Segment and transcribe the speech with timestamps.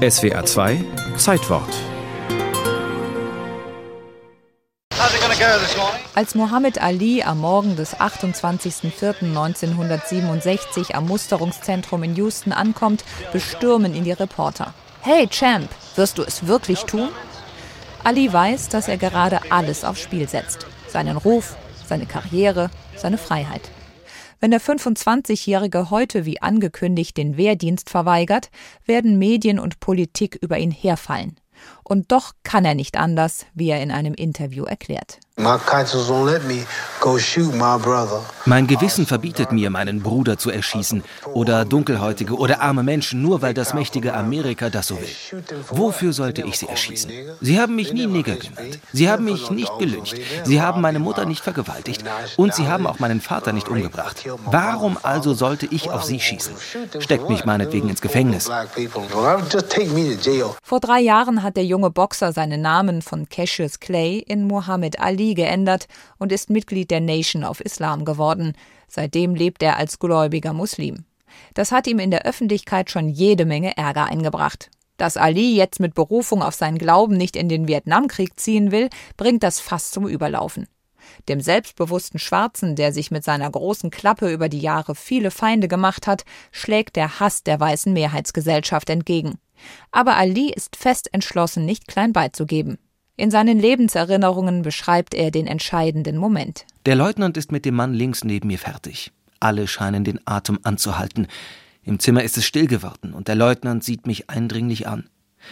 [0.00, 0.82] SWA 2
[1.18, 1.68] Zeitwort
[6.14, 14.12] Als Muhammad Ali am Morgen des 28.04.1967 am Musterungszentrum in Houston ankommt, bestürmen ihn die
[14.12, 14.72] Reporter.
[15.02, 17.10] Hey Champ, wirst du es wirklich tun?
[18.02, 20.64] Ali weiß, dass er gerade alles aufs Spiel setzt.
[20.88, 21.56] Seinen Ruf,
[21.86, 23.70] seine Karriere, seine Freiheit.
[24.40, 28.50] Wenn der 25-Jährige heute wie angekündigt den Wehrdienst verweigert,
[28.86, 31.36] werden Medien und Politik über ihn herfallen.
[31.90, 35.18] Und doch kann er nicht anders, wie er in einem Interview erklärt.
[38.46, 43.54] Mein Gewissen verbietet mir, meinen Bruder zu erschießen oder Dunkelhäutige oder arme Menschen, nur weil
[43.54, 45.08] das mächtige Amerika das so will.
[45.70, 47.10] Wofür sollte ich sie erschießen?
[47.40, 48.80] Sie haben mich nie Nigger genannt.
[48.92, 50.16] Sie haben mich nicht gelyncht.
[50.44, 52.04] Sie haben meine Mutter nicht vergewaltigt.
[52.36, 54.24] Und sie haben auch meinen Vater nicht umgebracht.
[54.44, 56.54] Warum also sollte ich auf sie schießen?
[56.98, 58.50] Steckt mich meinetwegen ins Gefängnis.
[60.62, 65.32] Vor drei Jahren hat der junge Boxer seinen Namen von Cassius Clay in Muhammad Ali
[65.32, 65.86] geändert
[66.18, 68.52] und ist Mitglied der Nation of Islam geworden.
[68.88, 71.06] Seitdem lebt er als gläubiger Muslim.
[71.54, 74.68] Das hat ihm in der Öffentlichkeit schon jede Menge Ärger eingebracht.
[74.98, 79.42] Dass Ali jetzt mit Berufung auf seinen Glauben nicht in den Vietnamkrieg ziehen will, bringt
[79.42, 80.66] das fast zum Überlaufen.
[81.28, 86.06] Dem selbstbewussten Schwarzen, der sich mit seiner großen Klappe über die Jahre viele Feinde gemacht
[86.06, 89.38] hat, schlägt der Hass der weißen Mehrheitsgesellschaft entgegen.
[89.90, 92.78] Aber Ali ist fest entschlossen, nicht klein beizugeben.
[93.16, 96.64] In seinen Lebenserinnerungen beschreibt er den entscheidenden Moment.
[96.86, 99.12] Der Leutnant ist mit dem Mann links neben mir fertig.
[99.40, 101.26] Alle scheinen den Atem anzuhalten.
[101.82, 105.08] Im Zimmer ist es still geworden und der Leutnant sieht mich eindringlich an.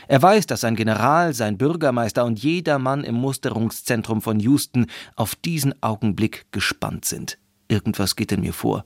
[0.06, 5.34] Er weiß, dass sein General, sein Bürgermeister und jeder Mann im Musterungszentrum von Houston auf
[5.34, 7.39] diesen Augenblick gespannt sind.
[7.69, 8.84] Irgendwas geht in mir vor.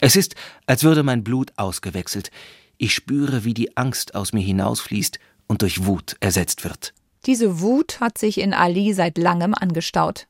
[0.00, 0.34] Es ist,
[0.66, 2.30] als würde mein Blut ausgewechselt.
[2.78, 6.94] Ich spüre, wie die Angst aus mir hinausfließt und durch Wut ersetzt wird.
[7.26, 10.26] Diese Wut hat sich in Ali seit langem angestaut.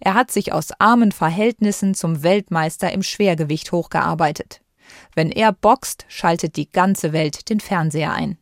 [0.00, 4.60] Er hat sich aus armen Verhältnissen zum Weltmeister im Schwergewicht hochgearbeitet.
[5.14, 8.38] Wenn er boxt, schaltet die ganze Welt den Fernseher ein.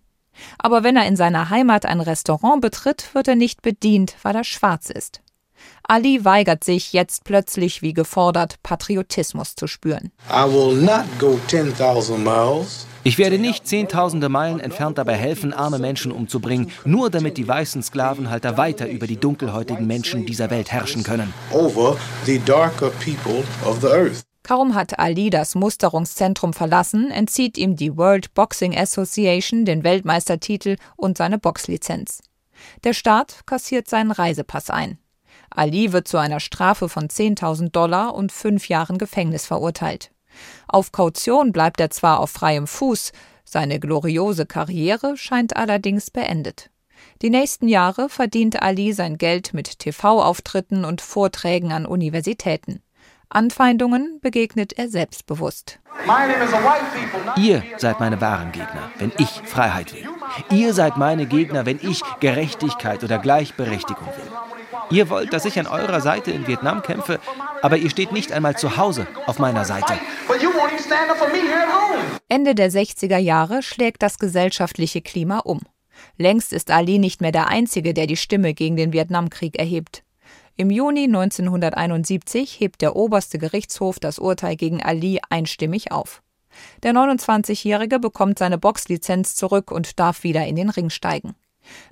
[0.59, 4.45] Aber wenn er in seiner Heimat ein Restaurant betritt, wird er nicht bedient, weil er
[4.45, 5.23] schwarz ist.
[5.83, 10.13] Ali weigert sich jetzt plötzlich wie gefordert, Patriotismus zu spüren.
[10.31, 15.79] I will not go 10,000 miles ich werde nicht zehntausende Meilen entfernt dabei helfen, arme
[15.79, 21.05] Menschen umzubringen, nur damit die weißen Sklavenhalter weiter über die dunkelhäutigen Menschen dieser Welt herrschen
[21.05, 21.33] können.
[24.43, 31.17] Kaum hat Ali das Musterungszentrum verlassen, entzieht ihm die World Boxing Association den Weltmeistertitel und
[31.17, 32.23] seine Boxlizenz.
[32.83, 34.99] Der Staat kassiert seinen Reisepass ein.
[35.49, 40.11] Ali wird zu einer Strafe von 10.000 Dollar und fünf Jahren Gefängnis verurteilt.
[40.69, 43.13] Auf Kaution bleibt er zwar auf freiem Fuß,
[43.45, 46.71] seine gloriose Karriere scheint allerdings beendet.
[47.23, 52.83] Die nächsten Jahre verdient Ali sein Geld mit TV-Auftritten und Vorträgen an Universitäten.
[53.29, 55.81] Anfeindungen begegnet er selbstbewusst.
[57.37, 60.09] Ihr seid meine wahren Gegner, wenn ich Freiheit will.
[60.51, 64.36] Ihr seid meine Gegner, wenn ich Gerechtigkeit oder Gleichberechtigung will.
[64.91, 67.19] Ihr wollt, dass ich an eurer Seite in Vietnam kämpfe,
[67.63, 69.95] aber ihr steht nicht einmal zu Hause auf meiner Seite.
[72.29, 75.61] Ende der 60er Jahre schlägt das gesellschaftliche Klima um.
[76.19, 80.03] Längst ist Ali nicht mehr der Einzige, der die Stimme gegen den Vietnamkrieg erhebt.
[80.57, 86.23] Im Juni 1971 hebt der oberste Gerichtshof das Urteil gegen Ali einstimmig auf.
[86.83, 91.35] Der 29-Jährige bekommt seine Boxlizenz zurück und darf wieder in den Ring steigen.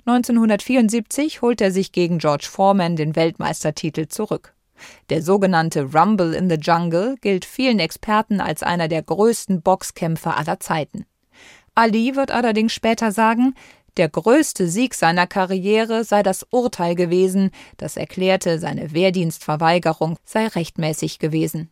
[0.05, 4.53] 1974 holt er sich gegen George Foreman den Weltmeistertitel zurück.
[5.09, 10.59] Der sogenannte Rumble in the Jungle gilt vielen Experten als einer der größten Boxkämpfe aller
[10.59, 11.05] Zeiten.
[11.75, 13.53] Ali wird allerdings später sagen,
[13.97, 21.19] der größte Sieg seiner Karriere sei das Urteil gewesen, das erklärte, seine Wehrdienstverweigerung sei rechtmäßig
[21.19, 21.63] gewesen.